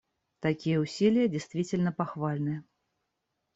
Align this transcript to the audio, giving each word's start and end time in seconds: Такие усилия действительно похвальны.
Такие 0.39 0.79
усилия 0.79 1.27
действительно 1.27 1.91
похвальны. 1.91 2.63